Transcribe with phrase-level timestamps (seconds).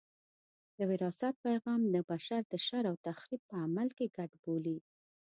[0.77, 4.77] د وراثت پیغام د بشر د شر او تخریب په عمل کې ګډ بولي.